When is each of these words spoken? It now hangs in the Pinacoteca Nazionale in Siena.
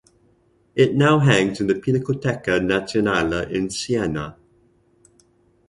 It 0.73 0.95
now 0.95 1.19
hangs 1.19 1.61
in 1.61 1.67
the 1.67 1.75
Pinacoteca 1.75 2.59
Nazionale 2.59 3.47
in 3.51 3.69
Siena. 3.69 4.35